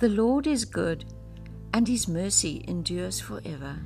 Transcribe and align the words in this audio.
The 0.00 0.08
Lord 0.08 0.46
is 0.46 0.64
good, 0.64 1.04
and 1.74 1.86
his 1.86 2.08
mercy 2.08 2.64
endures 2.66 3.20
forever. 3.20 3.76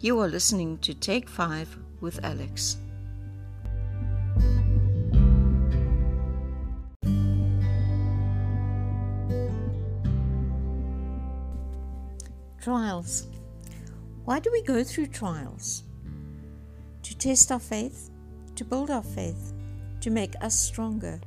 You 0.00 0.18
are 0.18 0.26
listening 0.26 0.78
to 0.78 0.92
Take 0.92 1.28
5 1.28 1.78
with 2.00 2.18
Alex. 2.24 2.78
Trials. 12.60 13.28
Why 14.24 14.40
do 14.40 14.50
we 14.50 14.62
go 14.62 14.82
through 14.82 15.06
trials? 15.06 15.84
To 17.04 17.16
test 17.16 17.52
our 17.52 17.60
faith, 17.60 18.10
to 18.56 18.64
build 18.64 18.90
our 18.90 19.04
faith, 19.04 19.52
to 20.00 20.10
make 20.10 20.34
us 20.40 20.58
stronger, 20.58 21.20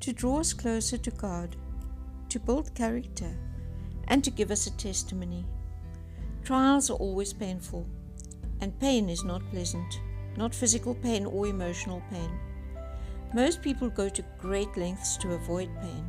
to 0.00 0.12
draw 0.12 0.40
us 0.40 0.52
closer 0.52 0.98
to 0.98 1.10
God, 1.12 1.54
to 2.30 2.40
build 2.40 2.74
character, 2.74 3.30
and 4.08 4.22
to 4.24 4.30
give 4.30 4.50
us 4.50 4.66
a 4.66 4.76
testimony. 4.76 5.44
Trials 6.44 6.90
are 6.90 6.98
always 6.98 7.32
painful, 7.32 7.86
and 8.60 8.78
pain 8.80 9.08
is 9.08 9.24
not 9.24 9.48
pleasant, 9.50 10.00
not 10.36 10.54
physical 10.54 10.94
pain 10.94 11.26
or 11.26 11.46
emotional 11.46 12.02
pain. 12.10 12.30
Most 13.32 13.62
people 13.62 13.88
go 13.88 14.08
to 14.08 14.24
great 14.38 14.76
lengths 14.76 15.16
to 15.18 15.34
avoid 15.34 15.68
pain. 15.80 16.08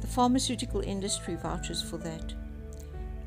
The 0.00 0.06
pharmaceutical 0.06 0.80
industry 0.80 1.36
vouches 1.36 1.82
for 1.82 1.98
that. 1.98 2.34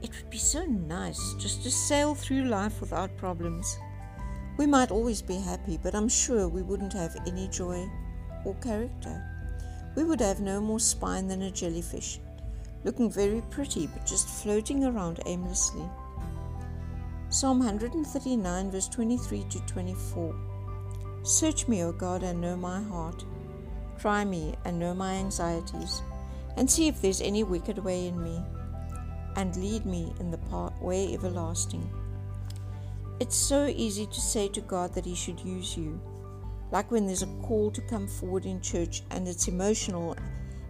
It 0.01 0.11
would 0.15 0.29
be 0.29 0.37
so 0.37 0.65
nice 0.65 1.33
just 1.39 1.63
to 1.63 1.71
sail 1.71 2.13
through 2.13 2.43
life 2.43 2.81
without 2.81 3.15
problems. 3.17 3.77
We 4.57 4.67
might 4.67 4.91
always 4.91 5.21
be 5.21 5.37
happy, 5.37 5.79
but 5.81 5.95
I'm 5.95 6.09
sure 6.09 6.47
we 6.47 6.61
wouldn't 6.61 6.93
have 6.93 7.15
any 7.25 7.47
joy 7.47 7.89
or 8.43 8.53
character. 8.55 9.23
We 9.95 10.03
would 10.03 10.19
have 10.19 10.41
no 10.41 10.59
more 10.59 10.79
spine 10.79 11.27
than 11.27 11.43
a 11.43 11.51
jellyfish, 11.51 12.19
looking 12.83 13.09
very 13.09 13.41
pretty 13.49 13.87
but 13.87 14.05
just 14.05 14.27
floating 14.27 14.83
around 14.83 15.19
aimlessly. 15.25 15.83
Psalm 17.29 17.59
139, 17.59 18.71
verse 18.71 18.87
23 18.89 19.43
to 19.49 19.59
24. 19.61 20.35
Search 21.23 21.67
me, 21.67 21.83
O 21.83 21.91
God, 21.91 22.21
and 22.21 22.39
know 22.39 22.55
my 22.55 22.81
heart. 22.81 23.23
Try 23.97 24.25
me 24.25 24.55
and 24.65 24.77
know 24.77 24.93
my 24.93 25.13
anxieties, 25.13 26.01
and 26.57 26.69
see 26.69 26.87
if 26.87 27.01
there's 27.01 27.21
any 27.21 27.43
wicked 27.43 27.77
way 27.77 28.07
in 28.07 28.21
me 28.21 28.41
and 29.35 29.55
lead 29.55 29.85
me 29.85 30.13
in 30.19 30.29
the 30.29 30.71
way 30.81 31.13
everlasting. 31.13 31.89
It's 33.19 33.35
so 33.35 33.65
easy 33.65 34.05
to 34.05 34.21
say 34.21 34.47
to 34.49 34.61
God 34.61 34.93
that 34.93 35.05
He 35.05 35.15
should 35.15 35.39
use 35.39 35.77
you, 35.77 35.99
like 36.71 36.91
when 36.91 37.05
there's 37.05 37.23
a 37.23 37.27
call 37.41 37.71
to 37.71 37.81
come 37.81 38.07
forward 38.07 38.45
in 38.45 38.59
church 38.61 39.03
and 39.11 39.27
it's 39.27 39.47
emotional 39.47 40.15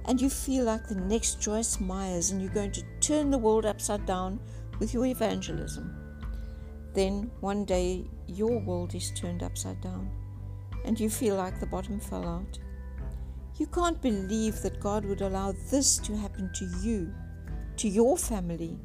and 0.06 0.20
you 0.20 0.30
feel 0.30 0.66
like 0.66 0.88
the 0.88 0.96
next 0.96 1.42
Joyce 1.42 1.80
Meyers 1.80 2.32
and 2.32 2.42
you're 2.42 2.52
going 2.52 2.72
to 2.74 2.84
turn 3.00 3.32
the 3.32 3.38
world 3.38 3.66
upside 3.66 4.06
down 4.06 4.40
with 4.80 4.94
your 4.94 5.06
evangelism. 5.06 5.96
Then 6.94 7.32
one 7.40 7.66
day 7.66 8.06
your 8.28 8.60
world 8.60 8.94
is 8.96 9.12
turned 9.12 9.44
upside 9.44 9.82
down 9.82 10.12
and 10.86 11.00
you 11.00 11.10
feel 11.10 11.36
like 11.36 11.60
the 11.60 11.66
bottom 11.66 12.00
fell 12.00 12.28
out. 12.28 12.60
You 13.58 13.68
can't 13.68 14.02
believe 14.02 14.62
that 14.62 14.80
God 14.80 15.06
would 15.06 15.22
allow 15.22 15.54
this 15.72 15.98
to 16.00 16.18
happen 16.18 16.52
to 16.54 16.66
you 16.82 17.14
to 17.78 17.88
your 17.88 18.18
family. 18.18 18.78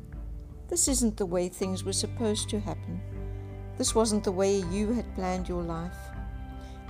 This 0.69 0.89
isn't 0.89 1.17
the 1.17 1.27
way 1.27 1.49
things 1.49 1.85
were 1.85 1.93
supposed 1.93 2.49
to 2.51 2.61
happen. 2.61 3.01
This 3.77 3.95
wasn't 3.95 4.25
the 4.25 4.33
way 4.33 4.57
you 4.71 4.93
had 4.93 5.15
planned 5.15 5.49
your 5.49 5.63
life. 5.63 5.97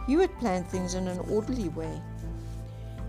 You 0.09 0.21
had 0.21 0.39
planned 0.39 0.67
things 0.69 0.95
in 0.95 1.07
an 1.07 1.19
orderly 1.31 1.69
way. 1.69 2.01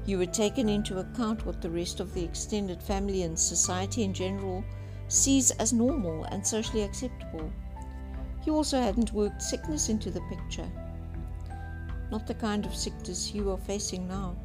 You 0.05 0.19
had 0.19 0.33
taken 0.33 0.69
into 0.69 0.99
account 0.99 1.45
what 1.45 1.61
the 1.61 1.69
rest 1.69 1.99
of 1.99 2.13
the 2.13 2.23
extended 2.23 2.81
family 2.81 3.23
and 3.23 3.37
society 3.37 4.03
in 4.03 4.13
general 4.13 4.63
sees 5.07 5.51
as 5.51 5.73
normal 5.73 6.23
and 6.25 6.45
socially 6.45 6.83
acceptable. 6.83 7.51
You 8.45 8.55
also 8.55 8.79
hadn't 8.79 9.13
worked 9.13 9.41
sickness 9.41 9.89
into 9.89 10.11
the 10.11 10.21
picture. 10.21 10.69
Not 12.11 12.25
the 12.27 12.33
kind 12.33 12.65
of 12.65 12.75
sickness 12.75 13.33
you 13.33 13.51
are 13.51 13.57
facing 13.57 14.07
now. 14.07 14.35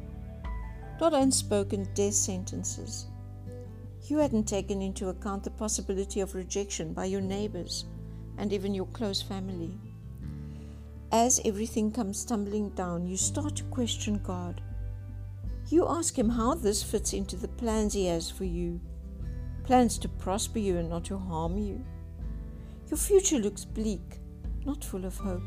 Not 0.99 1.13
unspoken 1.13 1.87
death 1.93 2.13
sentences 2.13 3.07
you 4.09 4.19
hadn't 4.19 4.47
taken 4.47 4.81
into 4.81 5.09
account 5.09 5.43
the 5.43 5.49
possibility 5.49 6.19
of 6.19 6.35
rejection 6.35 6.93
by 6.93 7.05
your 7.05 7.21
neighbors 7.21 7.85
and 8.37 8.53
even 8.53 8.75
your 8.75 8.85
close 8.87 9.21
family. 9.21 9.71
As 11.11 11.41
everything 11.43 11.91
comes 11.91 12.23
tumbling 12.23 12.69
down, 12.71 13.07
you 13.07 13.17
start 13.17 13.55
to 13.55 13.63
question 13.65 14.19
God. 14.23 14.61
You 15.69 15.87
ask 15.87 16.17
Him 16.17 16.29
how 16.29 16.53
this 16.53 16.83
fits 16.83 17.13
into 17.13 17.35
the 17.35 17.47
plans 17.47 17.93
He 17.93 18.05
has 18.05 18.29
for 18.29 18.45
you 18.45 18.79
plans 19.65 19.97
to 19.97 20.07
prosper 20.07 20.59
you 20.59 20.77
and 20.77 20.89
not 20.89 21.03
to 21.05 21.17
harm 21.17 21.57
you. 21.57 21.83
Your 22.89 22.97
future 22.97 23.39
looks 23.39 23.65
bleak, 23.65 24.19
not 24.63 24.83
full 24.83 25.05
of 25.05 25.17
hope. 25.17 25.41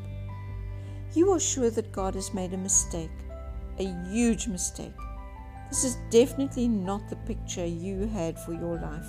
You 1.15 1.31
are 1.31 1.41
sure 1.41 1.71
that 1.71 1.93
God 1.93 2.15
has 2.17 2.35
made 2.35 2.53
a 2.53 2.59
mistake, 2.59 3.17
a 3.79 3.85
huge 4.11 4.49
mistake. 4.49 4.93
This 5.71 5.85
is 5.85 5.97
definitely 6.11 6.67
not 6.67 7.09
the 7.09 7.17
picture 7.17 7.65
you 7.65 8.09
had 8.09 8.39
for 8.41 8.53
your 8.53 8.81
life. 8.81 9.07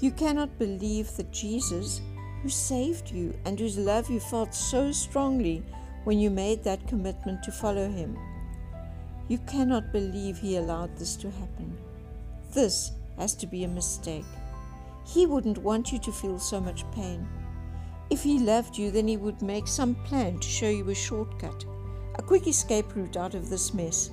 You 0.00 0.12
cannot 0.12 0.58
believe 0.58 1.14
that 1.16 1.32
Jesus, 1.32 2.00
who 2.42 2.48
saved 2.48 3.10
you 3.10 3.34
and 3.44 3.58
whose 3.58 3.76
love 3.76 4.08
you 4.08 4.20
felt 4.20 4.54
so 4.54 4.92
strongly 4.92 5.64
when 6.04 6.20
you 6.20 6.30
made 6.30 6.62
that 6.62 6.86
commitment 6.86 7.42
to 7.42 7.50
follow 7.50 7.90
him, 7.90 8.16
you 9.28 9.38
cannot 9.38 9.92
believe 9.92 10.38
he 10.38 10.56
allowed 10.56 10.96
this 10.96 11.16
to 11.16 11.30
happen. 11.30 11.76
This 12.52 12.92
has 13.18 13.34
to 13.36 13.46
be 13.46 13.64
a 13.64 13.68
mistake. 13.68 14.24
He 15.06 15.26
wouldn't 15.26 15.58
want 15.58 15.92
you 15.92 15.98
to 16.00 16.12
feel 16.12 16.38
so 16.38 16.60
much 16.60 16.90
pain. 16.92 17.26
If 18.08 18.22
he 18.22 18.38
loved 18.38 18.78
you, 18.78 18.90
then 18.90 19.08
he 19.08 19.16
would 19.16 19.42
make 19.42 19.66
some 19.66 19.94
plan 20.04 20.38
to 20.38 20.48
show 20.48 20.68
you 20.68 20.88
a 20.90 20.94
shortcut, 20.94 21.64
a 22.16 22.22
quick 22.22 22.46
escape 22.46 22.94
route 22.94 23.16
out 23.16 23.34
of 23.34 23.50
this 23.50 23.74
mess. 23.74 24.10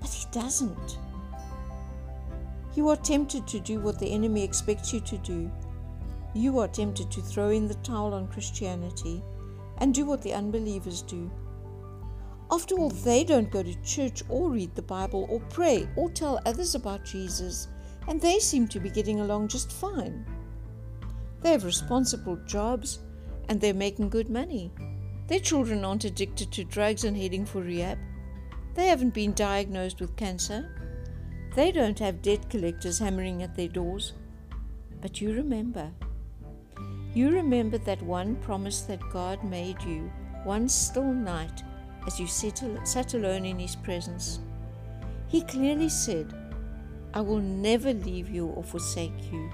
But 0.00 0.10
he 0.10 0.26
doesn't. 0.32 0.98
You 2.74 2.88
are 2.88 2.96
tempted 2.96 3.46
to 3.48 3.60
do 3.60 3.80
what 3.80 3.98
the 3.98 4.10
enemy 4.10 4.42
expects 4.42 4.92
you 4.92 5.00
to 5.00 5.18
do. 5.18 5.50
You 6.34 6.58
are 6.58 6.68
tempted 6.68 7.10
to 7.10 7.20
throw 7.20 7.50
in 7.50 7.68
the 7.68 7.74
towel 7.74 8.14
on 8.14 8.26
Christianity 8.28 9.22
and 9.78 9.94
do 9.94 10.04
what 10.04 10.22
the 10.22 10.32
unbelievers 10.32 11.02
do. 11.02 11.30
After 12.52 12.74
all, 12.74 12.90
they 12.90 13.24
don't 13.24 13.50
go 13.50 13.62
to 13.62 13.82
church 13.82 14.22
or 14.28 14.50
read 14.50 14.74
the 14.74 14.82
Bible 14.82 15.26
or 15.30 15.40
pray 15.40 15.88
or 15.96 16.10
tell 16.10 16.38
others 16.44 16.74
about 16.74 17.02
Jesus, 17.02 17.68
and 18.08 18.20
they 18.20 18.40
seem 18.40 18.68
to 18.68 18.78
be 18.78 18.90
getting 18.90 19.20
along 19.20 19.48
just 19.48 19.72
fine. 19.72 20.26
They 21.40 21.52
have 21.52 21.64
responsible 21.64 22.36
jobs 22.44 22.98
and 23.48 23.58
they're 23.58 23.72
making 23.72 24.10
good 24.10 24.28
money. 24.28 24.70
Their 25.28 25.40
children 25.40 25.82
aren't 25.82 26.04
addicted 26.04 26.52
to 26.52 26.64
drugs 26.64 27.04
and 27.04 27.16
heading 27.16 27.46
for 27.46 27.62
rehab. 27.62 27.98
They 28.74 28.88
haven't 28.88 29.14
been 29.14 29.32
diagnosed 29.32 30.02
with 30.02 30.14
cancer. 30.16 30.76
They 31.56 31.72
don't 31.72 31.98
have 32.00 32.20
debt 32.20 32.50
collectors 32.50 32.98
hammering 32.98 33.42
at 33.42 33.56
their 33.56 33.68
doors. 33.68 34.12
But 35.00 35.22
you 35.22 35.32
remember. 35.32 35.90
You 37.14 37.30
remember 37.30 37.78
that 37.78 38.02
one 38.02 38.36
promise 38.36 38.82
that 38.82 39.00
God 39.10 39.42
made 39.42 39.82
you 39.82 40.12
one 40.44 40.68
still 40.68 41.14
night 41.14 41.62
as 42.06 42.18
you 42.18 42.26
sat 42.26 43.14
alone 43.14 43.44
in 43.44 43.58
His 43.58 43.76
presence. 43.76 44.40
He 45.28 45.42
clearly 45.42 45.88
said, 45.88 46.34
I 47.14 47.20
will 47.20 47.40
never 47.40 47.92
leave 47.92 48.28
you 48.30 48.46
or 48.46 48.62
forsake 48.62 49.32
you. 49.32 49.50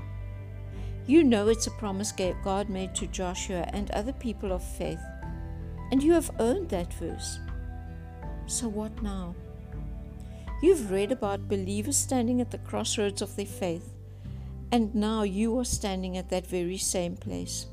You 1.06 1.24
know 1.24 1.48
it's 1.48 1.66
a 1.66 1.72
promise 1.72 2.12
God 2.12 2.68
made 2.68 2.94
to 2.96 3.06
Joshua 3.06 3.68
and 3.72 3.90
other 3.90 4.12
people 4.12 4.52
of 4.52 4.62
faith, 4.62 5.00
and 5.90 6.02
you 6.02 6.12
have 6.12 6.30
earned 6.38 6.68
that 6.68 6.92
verse. 6.94 7.38
So 8.46 8.68
what 8.68 9.02
now? 9.02 9.34
You've 10.60 10.90
read 10.90 11.12
about 11.12 11.48
believers 11.48 11.96
standing 11.96 12.40
at 12.40 12.50
the 12.50 12.58
crossroads 12.58 13.22
of 13.22 13.36
their 13.36 13.46
faith, 13.46 13.94
and 14.70 14.94
now 14.94 15.22
you 15.22 15.58
are 15.58 15.64
standing 15.64 16.18
at 16.18 16.28
that 16.30 16.46
very 16.46 16.78
same 16.78 17.16
place. 17.16 17.66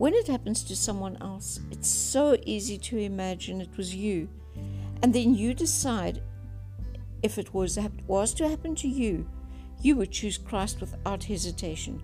When 0.00 0.14
it 0.14 0.28
happens 0.28 0.64
to 0.64 0.74
someone 0.74 1.18
else, 1.20 1.60
it's 1.70 1.86
so 1.86 2.34
easy 2.46 2.78
to 2.78 2.96
imagine 2.96 3.60
it 3.60 3.76
was 3.76 3.94
you, 3.94 4.30
and 5.02 5.12
then 5.12 5.34
you 5.34 5.52
decide 5.52 6.22
if 7.22 7.36
it 7.36 7.52
was, 7.52 7.78
was 8.06 8.32
to 8.32 8.48
happen 8.48 8.74
to 8.76 8.88
you, 8.88 9.28
you 9.82 9.96
would 9.96 10.10
choose 10.10 10.38
Christ 10.38 10.80
without 10.80 11.24
hesitation. 11.24 12.02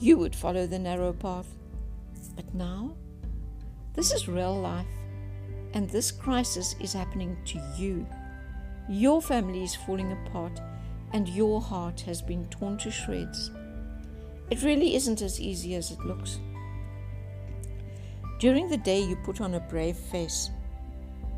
You 0.00 0.16
would 0.16 0.34
follow 0.34 0.66
the 0.66 0.78
narrow 0.78 1.12
path. 1.12 1.54
But 2.34 2.54
now, 2.54 2.96
this 3.92 4.10
is 4.10 4.26
real 4.26 4.58
life. 4.58 4.86
And 5.74 5.90
this 5.90 6.10
crisis 6.10 6.74
is 6.80 6.94
happening 6.94 7.36
to 7.44 7.60
you. 7.76 8.06
Your 8.88 9.20
family 9.20 9.64
is 9.64 9.76
falling 9.76 10.12
apart, 10.12 10.62
and 11.12 11.28
your 11.28 11.60
heart 11.60 12.00
has 12.00 12.22
been 12.22 12.46
torn 12.46 12.78
to 12.78 12.90
shreds. 12.90 13.50
It 14.48 14.62
really 14.62 14.94
isn't 14.94 15.20
as 15.20 15.38
easy 15.38 15.74
as 15.74 15.90
it 15.90 16.00
looks. 16.06 16.40
During 18.44 18.68
the 18.68 18.76
day, 18.76 19.00
you 19.00 19.16
put 19.16 19.40
on 19.40 19.54
a 19.54 19.60
brave 19.60 19.96
face, 19.96 20.50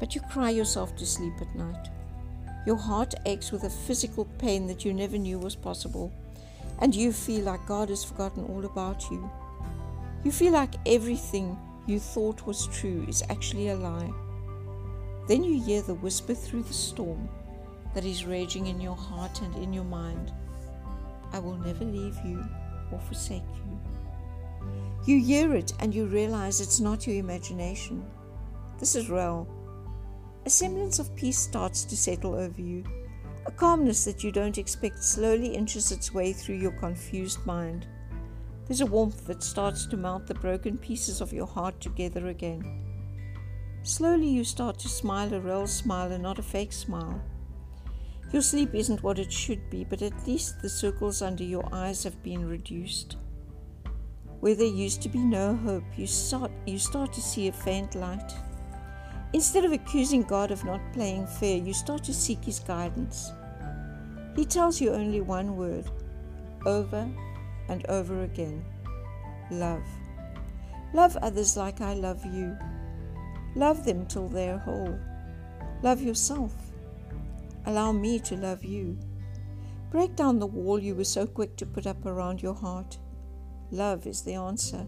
but 0.01 0.17
you 0.17 0.21
cry 0.23 0.51
yourself 0.51 0.97
to 0.97 1.07
sleep 1.07 1.35
at 1.41 1.55
night. 1.55 1.89
Your 2.67 2.75
heart 2.75 3.15
aches 3.27 3.53
with 3.53 3.63
a 3.63 3.71
physical 3.71 4.25
pain 4.39 4.67
that 4.67 4.85
you 4.85 4.93
never 4.93 5.17
knew 5.17 5.39
was 5.39 5.55
possible, 5.55 6.13
and 6.81 6.93
you 6.93 7.13
feel 7.13 7.45
like 7.45 7.65
God 7.65 7.91
has 7.91 8.03
forgotten 8.03 8.43
all 8.47 8.65
about 8.65 9.09
you. 9.09 9.31
You 10.25 10.33
feel 10.33 10.53
like 10.53 10.75
everything 10.85 11.57
you 11.87 12.01
thought 12.01 12.45
was 12.45 12.67
true 12.73 13.07
is 13.09 13.23
actually 13.31 13.69
a 13.69 13.77
lie. 13.77 14.13
Then 15.29 15.45
you 15.45 15.63
hear 15.63 15.83
the 15.83 15.95
whisper 15.95 16.35
through 16.35 16.65
the 16.65 16.75
storm 16.75 17.29
that 17.95 18.05
is 18.05 18.27
raging 18.27 18.67
in 18.67 18.81
your 18.81 18.97
heart 18.97 19.43
and 19.43 19.55
in 19.63 19.73
your 19.73 19.85
mind 19.85 20.33
I 21.33 21.39
will 21.39 21.57
never 21.59 21.85
leave 21.85 22.19
you 22.25 22.45
or 22.91 22.99
forsake 22.99 23.45
you. 23.55 23.86
You 25.07 25.23
hear 25.23 25.55
it 25.55 25.73
and 25.79 25.95
you 25.95 26.07
realize 26.07 26.61
it's 26.61 26.81
not 26.81 27.07
your 27.07 27.15
imagination. 27.15 28.05
This 28.81 28.97
is 28.97 29.09
real. 29.09 29.47
A 30.45 30.51
semblance 30.51 30.99
of 30.99 31.15
peace 31.15 31.39
starts 31.39 31.85
to 31.85 31.97
settle 31.97 32.35
over 32.35 32.61
you. 32.61 32.83
A 33.47 33.53
calmness 33.53 34.05
that 34.05 34.25
you 34.25 34.33
don't 34.33 34.59
expect 34.59 35.05
slowly 35.05 35.55
inches 35.55 35.93
its 35.93 36.13
way 36.13 36.33
through 36.33 36.57
your 36.57 36.73
confused 36.73 37.47
mind. 37.47 37.87
There's 38.67 38.81
a 38.81 38.87
warmth 38.87 39.29
that 39.29 39.45
starts 39.45 39.87
to 39.87 39.97
melt 39.97 40.27
the 40.27 40.35
broken 40.35 40.77
pieces 40.77 41.21
of 41.21 41.33
your 41.33 41.47
heart 41.47 41.81
together 41.81 42.27
again. 42.27 42.65
Slowly 43.85 44.27
you 44.27 44.43
start 44.43 44.77
to 44.81 44.89
smile 44.89 45.33
a 45.33 45.39
real 45.39 45.69
smile 45.69 46.11
and 46.11 46.25
not 46.25 46.41
a 46.41 46.43
fake 46.43 46.73
smile. 46.73 47.23
Your 48.33 48.43
sleep 48.43 48.75
isn't 48.75 49.05
what 49.05 49.21
it 49.21 49.33
should 49.33 49.71
be, 49.71 49.85
but 49.85 50.03
at 50.03 50.27
least 50.27 50.61
the 50.61 50.69
circles 50.69 51.23
under 51.23 51.45
your 51.45 51.69
eyes 51.73 52.03
have 52.03 52.21
been 52.25 52.45
reduced. 52.45 53.19
Where 54.41 54.55
there 54.55 54.67
used 54.67 55.03
to 55.03 55.09
be 55.09 55.19
no 55.19 55.57
hope, 55.57 55.85
you 55.97 56.07
start, 56.07 56.51
you 56.67 56.79
start 56.79 57.13
to 57.15 57.21
see 57.21 57.49
a 57.49 57.53
faint 57.53 57.95
light. 57.95 58.33
Instead 59.33 59.65
of 59.65 59.73
accusing 59.73 60.23
God 60.23 60.51
of 60.51 60.65
not 60.65 60.81
playing 60.93 61.27
fair, 61.27 61.57
you 61.57 61.73
start 61.73 62.05
to 62.05 62.15
seek 62.15 62.45
His 62.45 62.61
guidance. 62.61 63.33
He 64.35 64.45
tells 64.45 64.81
you 64.81 64.93
only 64.93 65.21
one 65.21 65.57
word 65.57 65.91
over 66.67 67.09
and 67.69 67.87
over 67.87 68.23
again 68.25 68.65
love. 69.51 69.83
Love 70.93 71.17
others 71.19 71.57
like 71.57 71.81
I 71.81 71.95
love 71.95 72.25
you. 72.25 72.57
Love 73.55 73.85
them 73.85 74.07
till 74.07 74.29
they're 74.29 74.59
whole. 74.59 74.99
Love 75.83 76.03
yourself. 76.03 76.55
Allow 77.67 77.93
me 77.93 78.19
to 78.21 78.37
love 78.37 78.65
you. 78.65 78.99
Break 79.91 80.17
down 80.17 80.39
the 80.39 80.47
wall 80.47 80.79
you 80.79 80.95
were 80.95 81.05
so 81.05 81.27
quick 81.27 81.57
to 81.57 81.67
put 81.67 81.87
up 81.87 82.05
around 82.07 82.43
your 82.43 82.55
heart. 82.55 82.99
Love 83.71 84.07
is 84.07 84.23
the 84.23 84.35
answer. 84.35 84.87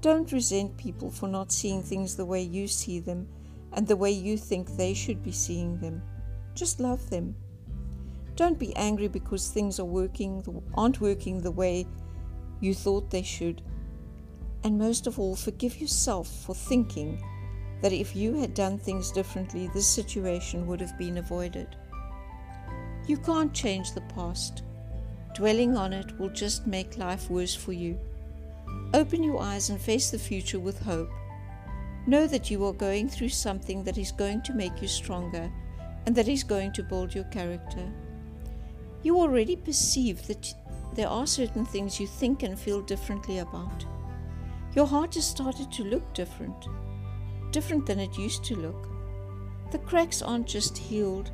Don't 0.00 0.32
resent 0.32 0.76
people 0.76 1.10
for 1.10 1.28
not 1.28 1.52
seeing 1.52 1.82
things 1.82 2.16
the 2.16 2.26
way 2.26 2.42
you 2.42 2.66
see 2.66 2.98
them 2.98 3.28
and 3.72 3.86
the 3.86 3.96
way 3.96 4.10
you 4.10 4.36
think 4.36 4.76
they 4.76 4.94
should 4.94 5.22
be 5.22 5.32
seeing 5.32 5.78
them. 5.78 6.02
Just 6.54 6.80
love 6.80 7.08
them. 7.08 7.34
Don't 8.34 8.58
be 8.58 8.74
angry 8.76 9.08
because 9.08 9.48
things 9.48 9.78
are 9.78 9.84
working 9.84 10.62
aren't 10.74 11.00
working 11.00 11.40
the 11.40 11.50
way 11.50 11.86
you 12.60 12.74
thought 12.74 13.10
they 13.10 13.22
should. 13.22 13.62
And 14.64 14.78
most 14.78 15.06
of 15.06 15.18
all, 15.18 15.36
forgive 15.36 15.80
yourself 15.80 16.28
for 16.28 16.54
thinking 16.54 17.22
that 17.80 17.92
if 17.92 18.14
you 18.14 18.34
had 18.34 18.54
done 18.54 18.78
things 18.78 19.10
differently, 19.10 19.68
this 19.68 19.86
situation 19.86 20.66
would 20.66 20.80
have 20.80 20.96
been 20.96 21.18
avoided. 21.18 21.76
You 23.06 23.16
can't 23.16 23.52
change 23.52 23.92
the 23.92 24.00
past. 24.02 24.62
Dwelling 25.34 25.76
on 25.76 25.92
it 25.92 26.18
will 26.18 26.28
just 26.28 26.66
make 26.66 26.98
life 26.98 27.30
worse 27.30 27.54
for 27.54 27.72
you. 27.72 27.98
Open 28.92 29.22
your 29.22 29.40
eyes 29.40 29.70
and 29.70 29.80
face 29.80 30.10
the 30.10 30.18
future 30.18 30.60
with 30.60 30.82
hope. 30.82 31.10
Know 32.06 32.26
that 32.26 32.50
you 32.50 32.64
are 32.66 32.72
going 32.72 33.08
through 33.08 33.30
something 33.30 33.82
that 33.84 33.96
is 33.96 34.12
going 34.12 34.42
to 34.42 34.52
make 34.52 34.82
you 34.82 34.88
stronger 34.88 35.50
and 36.04 36.14
that 36.16 36.28
is 36.28 36.42
going 36.42 36.72
to 36.72 36.82
build 36.82 37.14
your 37.14 37.24
character. 37.24 37.88
You 39.02 39.18
already 39.18 39.56
perceive 39.56 40.26
that 40.26 40.54
there 40.94 41.08
are 41.08 41.26
certain 41.26 41.64
things 41.64 41.98
you 41.98 42.06
think 42.06 42.42
and 42.42 42.58
feel 42.58 42.82
differently 42.82 43.38
about. 43.38 43.84
Your 44.74 44.86
heart 44.86 45.14
has 45.14 45.26
started 45.26 45.72
to 45.72 45.84
look 45.84 46.12
different, 46.12 46.66
different 47.50 47.86
than 47.86 48.00
it 48.00 48.18
used 48.18 48.44
to 48.44 48.56
look. 48.56 48.88
The 49.70 49.78
cracks 49.78 50.20
aren't 50.20 50.46
just 50.46 50.76
healed, 50.76 51.30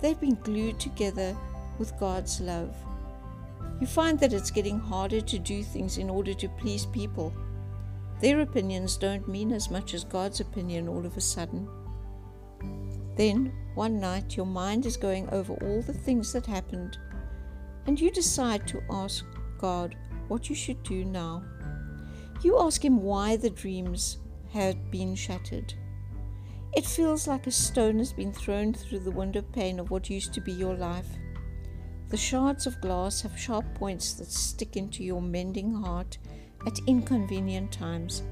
they've 0.00 0.20
been 0.20 0.38
glued 0.42 0.78
together 0.78 1.36
with 1.78 1.98
God's 1.98 2.40
love. 2.40 2.76
You 3.80 3.86
find 3.86 4.18
that 4.20 4.32
it's 4.32 4.50
getting 4.50 4.78
harder 4.78 5.20
to 5.20 5.38
do 5.38 5.62
things 5.62 5.98
in 5.98 6.08
order 6.08 6.32
to 6.34 6.48
please 6.48 6.86
people. 6.86 7.34
Their 8.20 8.40
opinions 8.40 8.96
don't 8.96 9.28
mean 9.28 9.52
as 9.52 9.70
much 9.70 9.92
as 9.92 10.04
God's 10.04 10.40
opinion 10.40 10.88
all 10.88 11.04
of 11.04 11.16
a 11.16 11.20
sudden. 11.20 11.68
Then, 13.16 13.52
one 13.74 14.00
night, 14.00 14.36
your 14.36 14.46
mind 14.46 14.86
is 14.86 14.96
going 14.96 15.28
over 15.30 15.54
all 15.54 15.82
the 15.82 15.92
things 15.92 16.32
that 16.32 16.46
happened, 16.46 16.98
and 17.86 18.00
you 18.00 18.10
decide 18.10 18.66
to 18.68 18.82
ask 18.90 19.24
God 19.58 19.96
what 20.28 20.48
you 20.48 20.54
should 20.54 20.82
do 20.82 21.04
now. 21.04 21.44
You 22.42 22.58
ask 22.58 22.84
Him 22.84 23.02
why 23.02 23.36
the 23.36 23.50
dreams 23.50 24.18
had 24.52 24.90
been 24.90 25.14
shattered. 25.14 25.74
It 26.74 26.86
feels 26.86 27.26
like 27.26 27.46
a 27.46 27.50
stone 27.50 27.98
has 27.98 28.12
been 28.12 28.32
thrown 28.32 28.74
through 28.74 29.00
the 29.00 29.10
window 29.10 29.42
pane 29.42 29.78
of 29.78 29.90
what 29.90 30.10
used 30.10 30.34
to 30.34 30.40
be 30.40 30.52
your 30.52 30.74
life. 30.74 31.08
The 32.08 32.16
shards 32.16 32.68
of 32.68 32.80
glass 32.80 33.22
have 33.22 33.36
sharp 33.36 33.64
points 33.74 34.12
that 34.14 34.30
stick 34.30 34.76
into 34.76 35.02
your 35.02 35.20
mending 35.20 35.74
heart 35.74 36.18
at 36.64 36.78
inconvenient 36.86 37.72
times. 37.72 38.22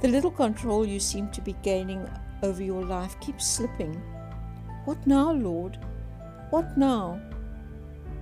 The 0.00 0.08
little 0.08 0.30
control 0.30 0.86
you 0.86 1.00
seem 1.00 1.28
to 1.32 1.40
be 1.40 1.56
gaining 1.64 2.08
over 2.44 2.62
your 2.62 2.84
life 2.84 3.18
keeps 3.18 3.44
slipping. 3.44 4.00
What 4.84 5.04
now, 5.04 5.32
Lord? 5.32 5.78
What 6.50 6.78
now? 6.78 7.20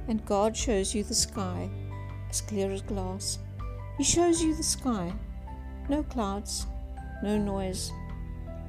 And 0.08 0.24
God 0.24 0.56
shows 0.56 0.94
you 0.94 1.04
the 1.04 1.14
sky, 1.14 1.68
as 2.30 2.40
clear 2.40 2.70
as 2.70 2.80
glass. 2.80 3.38
He 3.98 4.04
shows 4.04 4.42
you 4.42 4.54
the 4.54 4.62
sky. 4.62 5.12
No 5.90 6.02
clouds, 6.04 6.66
no 7.22 7.36
noise, 7.36 7.92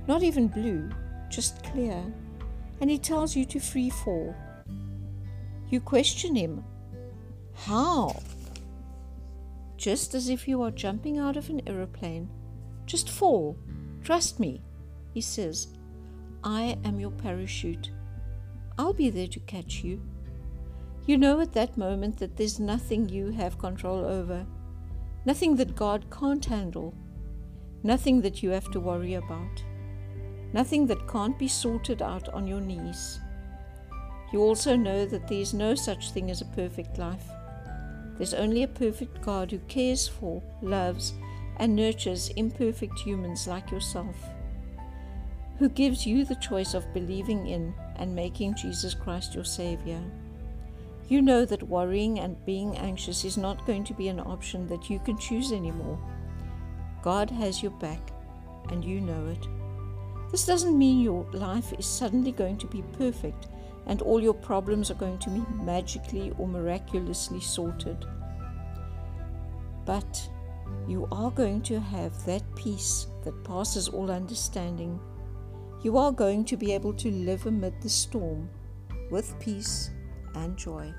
not 0.08 0.24
even 0.24 0.50
blue, 0.50 0.90
just 1.30 1.64
clear. 1.64 2.04
And 2.82 2.90
He 2.90 2.98
tells 2.98 3.34
you 3.34 3.46
to 3.46 3.60
free 3.62 3.90
fall 3.90 4.36
you 5.72 5.80
question 5.80 6.36
him. 6.36 6.64
How? 7.54 8.22
Just 9.78 10.14
as 10.14 10.30
if 10.30 10.48
you 10.48 10.62
are 10.62 10.72
jumping 10.72 11.18
out 11.18 11.38
of 11.38 11.50
an 11.50 11.62
aeroplane. 11.68 12.30
Just 12.86 13.10
fall. 13.10 13.58
Trust 14.04 14.40
me. 14.40 14.62
He 15.14 15.22
says, 15.22 15.68
I 16.44 16.78
am 16.84 17.00
your 17.00 17.12
parachute. 17.12 17.92
I'll 18.78 18.94
be 18.94 19.10
there 19.10 19.28
to 19.28 19.40
catch 19.42 19.84
you. 19.84 20.02
You 21.06 21.18
know 21.18 21.40
at 21.42 21.54
that 21.54 21.78
moment 21.78 22.18
that 22.18 22.38
there's 22.38 22.60
nothing 22.60 23.10
you 23.10 23.32
have 23.32 23.58
control 23.58 24.06
over, 24.06 24.46
nothing 25.26 25.56
that 25.56 25.76
God 25.76 26.06
can't 26.12 26.46
handle, 26.46 26.94
nothing 27.84 28.22
that 28.22 28.44
you 28.44 28.52
have 28.52 28.70
to 28.72 28.80
worry 28.80 29.16
about, 29.16 29.64
nothing 30.54 30.86
that 30.88 31.08
can't 31.08 31.38
be 31.40 31.48
sorted 31.48 32.02
out 32.02 32.30
on 32.30 32.46
your 32.48 32.62
knees. 32.62 33.20
You 34.32 34.42
also 34.42 34.76
know 34.76 35.06
that 35.06 35.28
there 35.28 35.40
is 35.40 35.54
no 35.54 35.76
such 35.76 36.12
thing 36.12 36.32
as 36.32 36.42
a 36.42 36.46
perfect 36.46 36.98
life. 36.98 37.26
There's 38.18 38.34
only 38.34 38.64
a 38.64 38.68
perfect 38.68 39.22
God 39.22 39.52
who 39.52 39.60
cares 39.68 40.08
for, 40.08 40.42
loves, 40.62 41.14
and 41.58 41.76
nurtures 41.76 42.30
imperfect 42.30 43.00
humans 43.00 43.48
like 43.48 43.72
yourself, 43.72 44.16
who 45.60 45.70
gives 45.70 46.06
you 46.06 46.24
the 46.24 46.36
choice 46.36 46.74
of 46.74 46.94
believing 46.94 47.48
in 47.48 47.74
and 47.98 48.16
making 48.16 48.56
Jesus 48.56 48.94
Christ 48.94 49.36
your 49.36 49.44
Savior. 49.44 50.02
You 51.10 51.22
know 51.22 51.44
that 51.46 51.64
worrying 51.64 52.20
and 52.20 52.46
being 52.46 52.78
anxious 52.78 53.26
is 53.26 53.38
not 53.38 53.66
going 53.68 53.84
to 53.86 53.94
be 53.94 54.08
an 54.08 54.20
option 54.20 54.66
that 54.68 54.90
you 54.90 55.00
can 55.00 55.18
choose 55.18 55.52
anymore. 55.52 56.00
God 57.04 57.30
has 57.32 57.62
your 57.62 57.72
back, 57.74 58.12
and 58.70 58.86
you 58.86 59.02
know 59.02 59.28
it. 59.28 59.48
This 60.32 60.46
doesn't 60.46 60.78
mean 60.78 61.02
your 61.02 61.26
life 61.34 61.74
is 61.78 61.86
suddenly 61.86 62.32
going 62.32 62.58
to 62.60 62.68
be 62.68 62.84
perfect 62.98 63.48
and 63.88 64.02
all 64.02 64.22
your 64.22 64.34
problems 64.34 64.92
are 64.92 64.96
going 64.96 65.18
to 65.20 65.30
be 65.30 65.44
magically 65.64 66.34
or 66.38 66.48
miraculously 66.48 67.40
sorted. 67.40 68.06
But 69.86 70.30
you 70.88 71.08
are 71.12 71.32
going 71.32 71.62
to 71.64 71.80
have 71.80 72.26
that 72.26 72.44
peace 72.56 73.08
that 73.24 73.44
passes 73.44 73.88
all 73.88 74.12
understanding. 74.12 75.00
You 75.84 75.98
are 75.98 76.12
going 76.12 76.46
to 76.46 76.58
be 76.58 76.74
able 76.74 76.94
to 76.94 77.12
live 77.12 77.46
amid 77.46 77.82
the 77.82 77.90
storm 77.90 78.50
with 79.10 79.40
peace 79.40 79.92
and 80.36 80.56
joy. 80.58 80.94